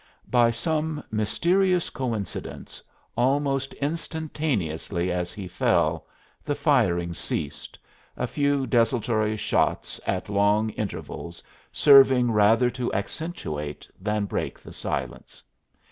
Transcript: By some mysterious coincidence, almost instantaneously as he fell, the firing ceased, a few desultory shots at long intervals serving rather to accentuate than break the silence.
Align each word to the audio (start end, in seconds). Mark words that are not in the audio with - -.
By 0.31 0.49
some 0.49 1.03
mysterious 1.11 1.91
coincidence, 1.91 2.81
almost 3.15 3.75
instantaneously 3.75 5.11
as 5.11 5.31
he 5.31 5.47
fell, 5.47 6.07
the 6.43 6.55
firing 6.55 7.13
ceased, 7.13 7.77
a 8.17 8.25
few 8.25 8.65
desultory 8.65 9.37
shots 9.37 10.01
at 10.07 10.27
long 10.27 10.71
intervals 10.71 11.43
serving 11.71 12.31
rather 12.31 12.71
to 12.71 12.91
accentuate 12.95 13.87
than 13.99 14.25
break 14.25 14.59
the 14.59 14.73
silence. 14.73 15.43